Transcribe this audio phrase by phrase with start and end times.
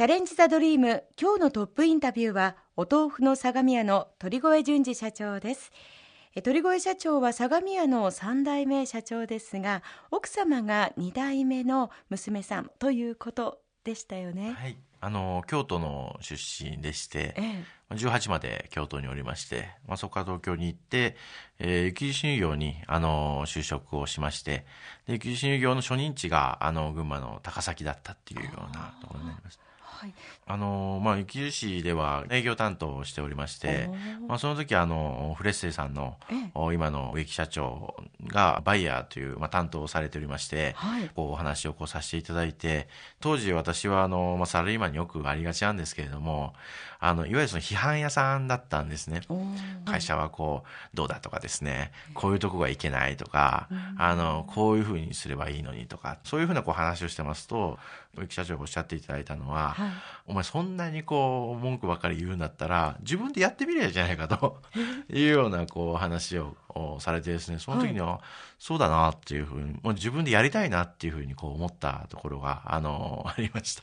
[0.00, 5.70] チャレンジ・ザ・ドリーム今日のトップインタビューはお豆腐の相模屋の鳥越淳二社長です。
[6.42, 14.52] 鳥越社長は相模屋の3代目社長ですが奥様が2代目の娘さんということでしたよね。
[14.52, 14.78] はい。
[15.02, 21.14] あの京都の出身でして、ええ、18まで京都におりまして、まあ、そこから東京に行って、
[21.58, 24.64] えー、雪印乳業にあの就職をしまして
[25.06, 29.58] で雪印乳業の初任地があの群馬の高崎だったっていうようなところになります。
[30.00, 30.14] はい、
[30.46, 33.90] あのまあ、雪印市では営業担当をしておりまして、
[34.26, 36.16] まあ、その時あのフレッセさんの
[36.72, 37.94] 今の植木社長
[38.26, 42.88] がバイヤーという、まあ、担当をされておりまして、はい、こうお話をこうさせていただいて
[43.20, 46.54] 当時私はあの、まあ、サラリーマンによくありがちなんですけれども
[47.00, 49.22] あのいわゆるその批判屋さんだったんですね。
[49.86, 51.92] 会社はこうどうだとかですね。
[52.12, 57.78] こういうとこがいけないとか、あのこういうふうにすればいいのにとかそういうふうなこう話をしてますと
[58.18, 59.89] 植木社長がおっしゃっていただいたのは、はい、
[60.26, 64.62] お前そんなにこう文句ばかり言うんだったら自分でやってみればいいじゃないかと
[65.12, 66.56] いうようなこう話を
[67.00, 68.20] されてですねその時には、はい、
[68.58, 73.82] そうだなっていうふうにもう自分でやりたいなっていうふうにこう思ったところがあの ありました。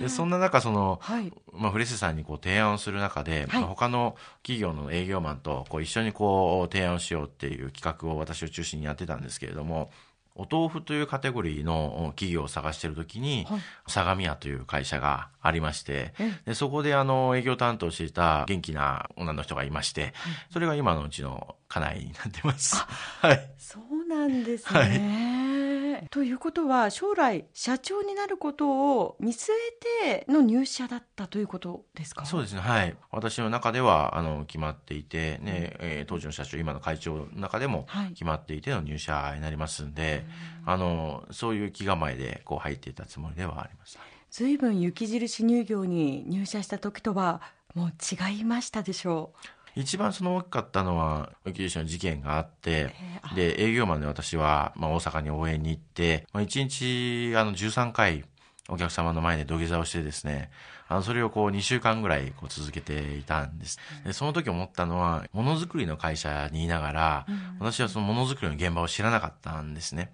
[0.00, 9.90] でそんな中その、はい、まあ、フレッセさんにこう提案をする中で、はい、他の企業の営業マンとこう一緒にこう提案をしようっていう企画を私を中心にやってたんですけれども
[10.34, 16.14] お豆腐というカテゴリーの企業を探しているときに、はい、相模屋という会社がありまして、
[16.46, 20.14] でそこであの営業担当していた元気な女の人がいまして、
[20.50, 22.76] それが今のうちの家内になってます。
[23.20, 23.50] はい。
[23.58, 24.80] そうなんですね。
[24.80, 25.31] はい
[26.12, 29.46] ということは将来社長になることを見据
[30.04, 32.26] えての入社だったということですか？
[32.26, 32.60] そうですね。
[32.60, 32.94] はい。
[33.10, 40.26] 私の中ではあの決まっていて、ねえー、当時の社長今の会長の中でも決まっていての入社になりますんで、
[40.66, 43.98] はい、あのそういう気構えでこう入っていたつもりではあります。
[44.30, 47.40] 随分雪印乳業に入社した時とは
[47.74, 52.94] もう違いましたでしょう一番その大きかったのは、雪印の事件があって、
[53.34, 56.62] で、営業マンで私は、まあ、大阪に応援に行って、まあ、1
[57.32, 58.24] 日、あの、13回、
[58.68, 60.50] お客様の前で土下座をしてですね、
[60.88, 63.78] あの、それをこう2週間ぐらいこう続けていたんです。
[64.04, 67.26] で、その時思ったのは、ものづくりの会社にいながら、
[67.58, 70.12] 私はそのものづくりの現場を知らなかったんですね。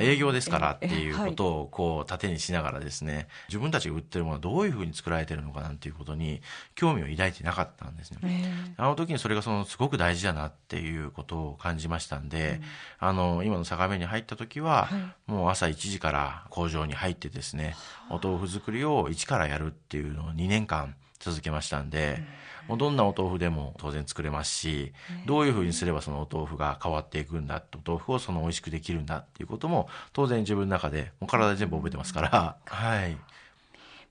[0.00, 6.42] 営業ですからっていうことをこう盾にしながらですね、自分たちが売ってるものはどういうふうに作られてるのかなんていうことに
[6.74, 8.74] 興味を抱いてなかったんですね。
[8.76, 12.60] あの時にそれがそのすごく大事だなっていうことを感じましたんで、
[12.98, 14.88] あの今の坂目に入った時は、
[15.26, 17.74] もう朝1時から工場に入ってですね、
[18.10, 22.22] お豆腐作りを一からやるっていうのを2年間続けましたんで、
[22.66, 24.92] もうどんなお豆腐でも当然作れますし、
[25.26, 33.16] どういうふうにすればそのお豆腐が変わっていくんだ、お豆腐をその美味しくできるんだっていうことも、当然自分の中で、もう体で全部覚えてますから、はい。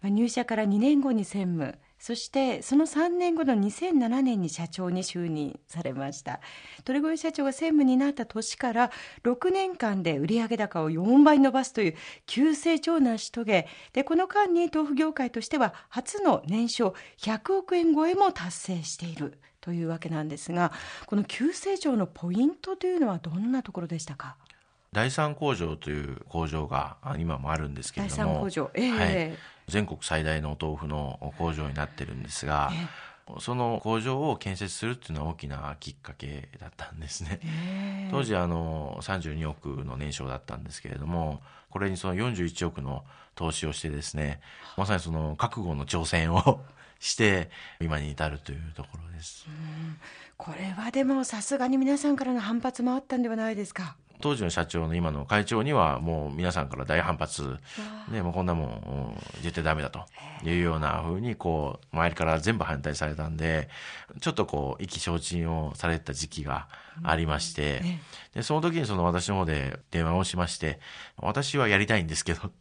[0.04, 6.40] 入社から2年後に専務、そしてその3年後の2007年に社長に就任されました。
[6.86, 8.92] 鳥越社長が専務になった年から
[9.24, 11.96] 6年間で売上高を4倍伸ばすという
[12.26, 13.68] 急成長を成し遂げ。
[13.94, 19.38] でこの間に豆腐業界としては初の年商100億円超えも達成している。
[19.62, 20.72] というわけなんですが
[21.06, 24.38] この急成長のポイントというのはどんなところでしたか？
[24.92, 28.92] 第三工場という工場が今もあるんですけれども第三工場、えー、
[29.28, 32.72] はい全国最大のお豆腐の工場になってるんですが、
[33.40, 38.10] その工場を建設するっていうのは大きなきっかけだったんですね。
[38.10, 43.04] 当時あの32億の年商だったんですけれども、これにその41億の
[43.36, 44.42] 投資をしてですね、
[44.76, 46.62] まさにその覚悟の挑戦を
[47.00, 49.46] して今に至るというところです。
[50.36, 53.96] これはでもさすがに皆さんからの反発もあったんではないですか？
[54.22, 57.58] 当時の社長の今の会長にはもう皆さんから大反発。
[58.12, 60.02] でもうこんなもん絶対ダメだと。
[60.44, 63.68] いうようなふうにこう周りから全部反対されたんで
[64.22, 66.70] ちょっとこう意気消沈をされた時期が
[67.04, 67.82] ありまして、
[68.34, 70.80] でその時にその私の方で電話をしまして
[71.18, 72.52] 私はやりたいんですけど、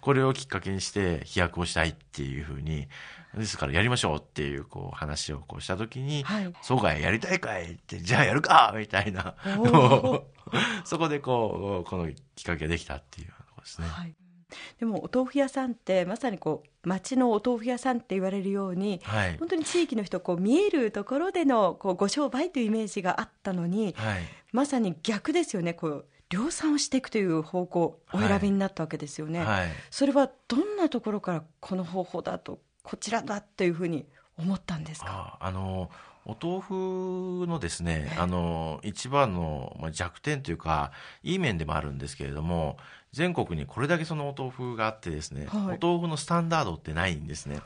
[0.00, 2.88] これをきっかけにして飛躍をしたいっていうふうに
[3.36, 9.34] ですからやりましょうっていうこう話をこうした時に、はい、そうかいやりたいかいってじゃあやるかみたいな
[10.84, 13.86] そこでこうこのきっかけができたっていうところですね。
[13.88, 14.14] はい。
[14.78, 24.22] でもお豆腐屋さんってまさにこう町のお豆腐屋さんって言われるように、はい、本当に地域の人こう見えるところでのこうご商売というイメージがあったのに、はい、
[24.52, 25.74] まさに逆ですよね。
[25.74, 35.38] こう量産をしていくという方向お選びになったわけですよね、はい、それはどんなところからこの方法だとこちらだというふうに思ったんですか？
[35.40, 35.90] あの
[36.26, 40.90] お豆腐のですね、あの、一番の弱点というか、
[41.22, 42.78] いい面でもあるんですけれども、
[43.12, 47.60] 全国にこれだけそのお豆腐があってですね、はい、お豆腐のスタンダードってないんですね。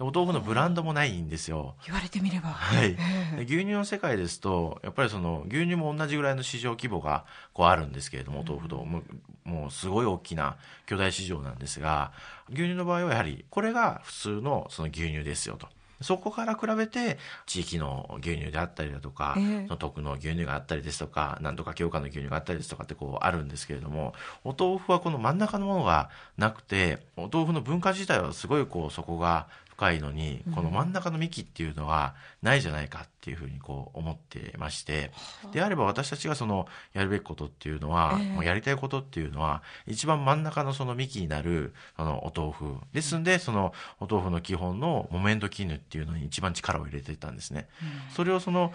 [0.00, 1.76] お豆腐のブランドもないんですよ。
[1.86, 2.48] 言われてみれば。
[2.48, 2.96] はい。
[3.44, 10.56] 牛乳の世界ですと、やっぱりその牛乳も同じぐらいの市場規模がこうあるんですけれども、お豆腐と、もうもうすごい大きな
[10.86, 12.10] 巨大市場なんですが、
[12.48, 15.68] 牛乳の場合はやはりこれが普通のその牛乳ですよと。
[16.02, 24.14] そこから比べて、地域の牛乳であったりだとか、えー、その特の牛乳があったりですとか、なんとか強化の牛乳があったりですとかってこうあるんですけれども、
[24.44, 35.12] お豆腐はこの真ん中のものがなくて、お豆腐の文化自体はすごいこうそこが深いのに、この真ん中の幹っていうのはないじゃないかっていうふうにこう思ってまして、
[35.52, 42.76] であれば私たちがそのやるべきことっていうのは、えー、やりたいことっていうのは、一番真ん中のその幹になるあのお豆腐。
[42.92, 47.68] ですんで、そのお豆腐の基本の木綿と絹っていうのに一番力を入れていたんですね。
[47.82, 48.74] うん、それをその、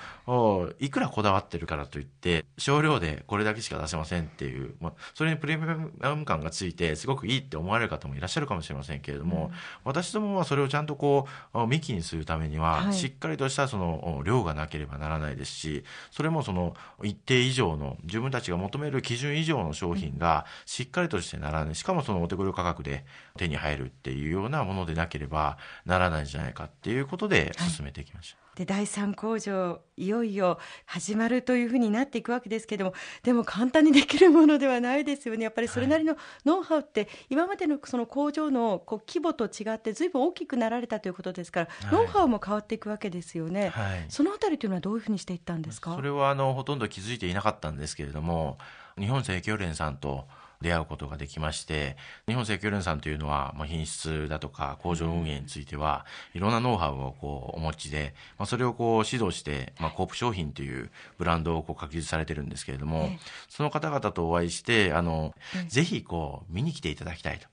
[0.80, 5.64] いくらこだわってるからといって、少量でこれだけしか出せませんっていう、まあ、それにプレミ
[6.02, 21.76] アム感がついて、すごくいいって思われる方もいらっしゃるかもしれませんけれども、うん、私どもはそれをちゃんとこう幹にするためには、しっかりとしたその量がなければならないですしそれもその一定以上の自分たちが求める基準以上の商品がしっかりとしてならない。
[21.76, 23.06] しかもそのお手頃価格で
[23.38, 28.38] 手に入るっていうようなものでなければならないんじゃないかっていうことで進めていきました。
[28.38, 30.58] はいで第三工場いよいよ
[30.88, 35.44] 始まるというふうになっていくわけですけどもでも簡単にできるものではないですよね。
[35.44, 45.94] やっぱりそれなりのノウハウって、はい、今までのその工場のこう規模と違ってずいぶん大きくなられたということですから、はい、ノウハウも変わっていくわけですよね、はい、そのあたりというのはどういうふうにしていったんですか？
[45.94, 48.58] それはあのほとんど気づいていなかったんですけれども
[48.98, 50.28] 日本生協連さんと
[50.62, 63.10] 出会うことができまして、日本生協連さんというのは、まあ、品質だとか工場運営については、いろんなノウハウをこうお持ちで、まあ、それをこう指導して、まあ、コープ商品というブランドをこう確立されてるんですけれども、
[63.50, 65.34] その方々とお会いして、あの、
[65.68, 67.48] ぜひこう見に来ていただきたいと。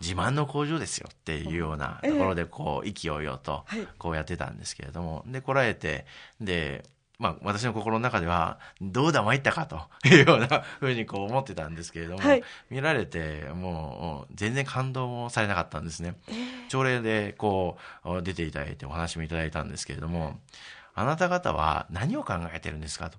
[0.00, 3.64] 自慢の工場ですよっていうようなところでこう意気揚々と
[3.98, 6.06] こうやってたんですけれども、で来られて
[6.40, 6.84] で
[7.20, 16.14] まあ、私の心の中では、どうだ参ったかというようなふうにこう思ってたんですけれども、はい、見られて、もう、全然感動もされなかったんですね。
[16.28, 16.36] えー、
[16.68, 17.76] 朝礼でこ
[18.06, 20.40] う、出ていただいてお話もいただいたんですけれども、
[20.94, 23.18] あなた方は何を考えてるんですかと。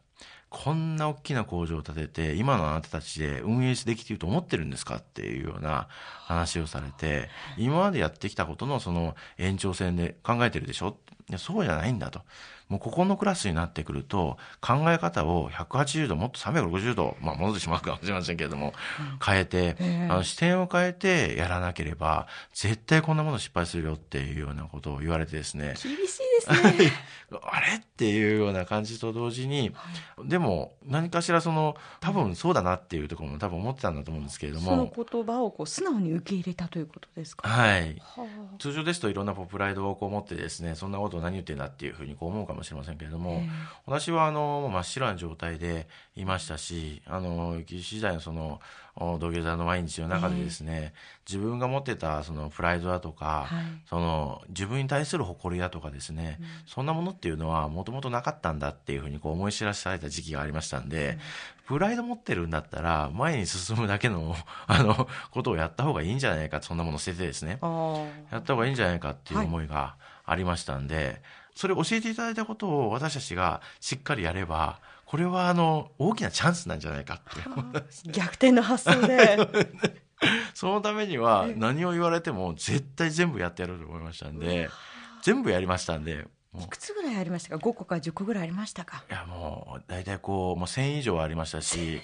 [0.49, 5.87] こんな大きな工場を建てて、今のあなたたちで運営できていると思ってるんですかっていうような
[6.25, 10.97] 話をされて、今までやってきたことのその延長線で考えてるでしょ？
[11.37, 12.21] そうじゃないんだと。
[12.67, 18.73] もうここのクラスになってくると、考え方を180度、もっと360度、まあ戻ってしまうかもしれませんけれども、
[19.25, 19.77] 変えて、
[20.09, 25.75] あの視点を変えてやらなければ、絶対こんなもの失敗するよっていうようなことを言われてですね。
[25.81, 26.91] 厳しいですね。
[27.43, 27.75] あれ？
[27.77, 29.91] っていうような感じと同時に、は
[30.25, 34.71] い、でも何かしらその、多分そうだなっていうところも多分思ってたんだと思うんですけれども。
[34.71, 37.47] その言葉をこう素直に受け入れたということですか？
[37.47, 37.95] はい。
[37.99, 43.41] はあ、通常ですといろんなプライドをこう持ってですね、そんなことを何言ってんだっていうふうにこう思うかもしれませんけれども、
[43.85, 48.59] 私はあの、真っ白な状態でいましたし、あの、雪時代のその、
[48.95, 50.93] 土下座の毎日の中でですね、
[51.27, 61.17] 自分が持ってたそのプライドだとか、はい、その自分に対する誇りだとかですね、うん、そんなものっていうのはもともとなかったんだっていうふうにこう思い知らされた時期がありましたんで、
[61.69, 64.35] うん、プライド持ってるんだったら前に進むだけの
[64.67, 67.59] あのことをやった方がいいんじゃないかそんなもの捨ててですね。
[68.31, 69.95] やった方がいいんじゃないかっていう思いが
[70.25, 71.21] ありましたんで、はい、
[71.55, 77.19] それを教えていただいたことを私たちがしっかりやればこれはあの大きなチャンスなんじゃないかっ
[78.03, 78.09] て。
[78.11, 79.37] 逆転の発想で。
[80.53, 84.69] そのためには何を言われても絶対全部やってやろうと思いましたんで
[85.23, 86.27] 全部やりましたんで
[86.59, 89.03] いくつぐらいありましたか？5個か10個ぐらいありましたか？
[89.09, 92.01] いやもう大体こうもう1000以上ありましたし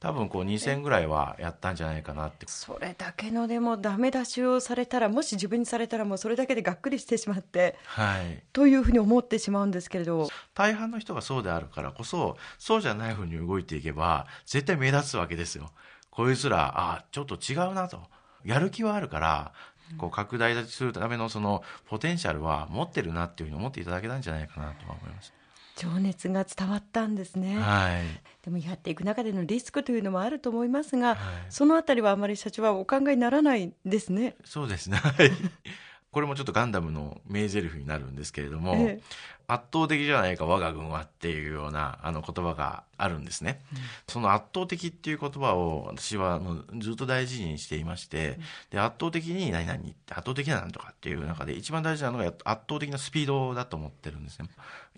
[0.00, 2.46] 多分こう2000ぐらいはやったんじゃないかなって。
[2.46, 10.28] それだけのでもダメ出しをされたらもし自分にされたらもうそれだけでがっくりしてしまって、はい、というふうに思ってしまうんですけれど。
[10.54, 15.72] 大半の人がそうであるからこそそうじゃないふうに動いていけば絶対目立つわけですよ。
[16.10, 18.00] こいつらあちょっと違うなと。
[18.44, 19.52] やる気はあるから
[19.96, 25.32] こう拡大するためのそのポテンシャルは持ってるなっていうふうに思っていただけたんじゃないかなとは思います。
[25.78, 28.02] 情熱が伝わったんですね、はい、
[28.44, 31.18] でもやっていく中でのリスクというのもあると思いますが、はい、
[31.50, 34.34] そのあたりはあまり社長はお考えにならないですね。
[34.44, 34.96] そうですね。
[34.96, 35.30] はい。
[36.10, 39.02] これもちょっとガンダムの名台詞になるんですけれども、ええ、
[39.46, 43.78] 圧倒的じゃないか我が軍はっていうようなあの言葉があるんですね、うん、
[44.08, 46.40] その圧倒的っていう言葉を私は
[46.78, 48.36] ずっと大事にしていまして、うん、
[48.72, 54.48] で圧倒的に何々って圧倒的ななんとかっていう中で一番大事なのが圧倒的なスピードだと思ってるんですね。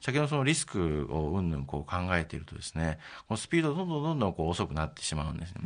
[0.01, 5.61] 先ほどそのリスクをうんぬんこう考えているとですねこのスピードどんどんどんどんこう遅くなってしまうんですね、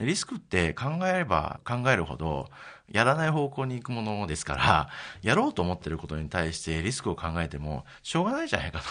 [0.00, 2.50] うん、リスクって考えれば考えるほど
[2.90, 4.88] やらない方向に行くものですから
[5.22, 8.84] やろうと思ってることに対してリスクを考えてもしょうがないじゃないかと。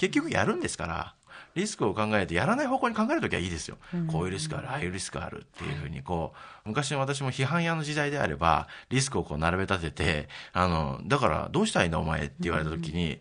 [0.00, 1.14] 結局やるんですから
[1.54, 3.76] リスクを考えてやらない方向に考えるときはいいですよ、
[4.10, 6.32] こういうリスクあるああいうリスクあるっていうふうにこ
[6.64, 13.20] う昔の私も批判屋の時代であればリスクをこう並べ立ててあのだからどうしたいんだお前って言われたときに、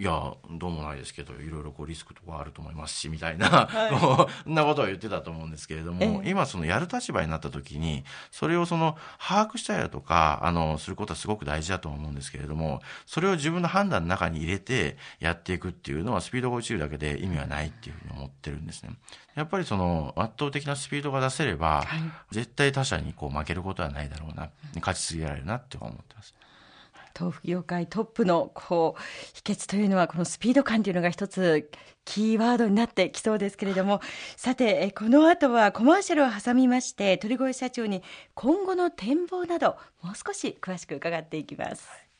[0.00, 18.92] いやどうもないですけどいろいろこうリスクとかあると思いますしみたいな、はい、こんなことを言ってたと思うんですけれども、今そのやる立場になった時にそれをその把握したりだとかあのすることはすごく大事だと思うんですけれどもそれを自分の判断の中に入れてやっていくっていうのはスピードが落ちるだけで意味はないっていうふうに思ってるんですね。
[19.34, 26.34] やっぱりその圧倒的なスピードが出せれば、はい、絶対他者にこう負けることはないだろうな勝ち続けられるなって思ってます。
[27.18, 29.02] 豆腐業界トップのこう
[29.34, 31.70] 秘訣というのはこのスピード感というのが一つ
[32.04, 34.00] キーワードになってきそうですけれども
[34.36, 38.02] さてこの後はコマーシャルを挟みまして鳥越社長に
[38.34, 41.88] 今後の展望などもう少し詳しく伺っていきます。